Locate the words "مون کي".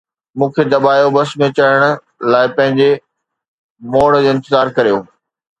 0.37-0.63